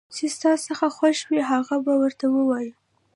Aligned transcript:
چې 0.15 0.25
ستا 0.35 0.51
څه 0.65 0.73
خوښ 0.97 1.17
وي 1.29 1.41
هغه 1.51 1.75
به 1.85 1.93
ورته 2.01 2.25
ووايو 2.29 2.75